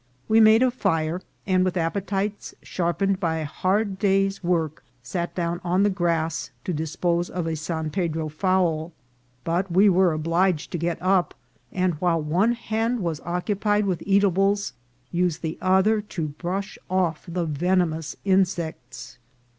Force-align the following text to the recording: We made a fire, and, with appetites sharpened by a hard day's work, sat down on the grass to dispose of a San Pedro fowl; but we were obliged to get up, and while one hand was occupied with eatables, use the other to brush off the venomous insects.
We 0.27 0.39
made 0.39 0.63
a 0.63 0.71
fire, 0.71 1.21
and, 1.45 1.63
with 1.63 1.77
appetites 1.77 2.55
sharpened 2.63 3.19
by 3.19 3.35
a 3.37 3.45
hard 3.45 3.99
day's 3.99 4.43
work, 4.43 4.83
sat 5.03 5.35
down 5.35 5.61
on 5.63 5.83
the 5.83 5.91
grass 5.91 6.49
to 6.63 6.73
dispose 6.73 7.29
of 7.29 7.45
a 7.45 7.55
San 7.55 7.91
Pedro 7.91 8.27
fowl; 8.27 8.93
but 9.43 9.71
we 9.71 9.89
were 9.89 10.11
obliged 10.11 10.71
to 10.71 10.79
get 10.79 10.99
up, 11.03 11.35
and 11.71 11.93
while 12.01 12.19
one 12.19 12.53
hand 12.53 13.01
was 13.01 13.21
occupied 13.25 13.85
with 13.85 14.01
eatables, 14.07 14.73
use 15.11 15.37
the 15.37 15.59
other 15.61 16.01
to 16.01 16.29
brush 16.29 16.79
off 16.89 17.25
the 17.27 17.45
venomous 17.45 18.15
insects. 18.25 19.19